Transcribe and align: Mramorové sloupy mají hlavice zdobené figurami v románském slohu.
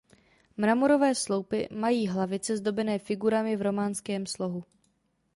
Mramorové 0.57 1.15
sloupy 1.15 1.67
mají 1.71 2.07
hlavice 2.07 2.57
zdobené 2.57 2.99
figurami 2.99 3.55
v 3.55 3.61
románském 3.61 4.25
slohu. 4.25 4.63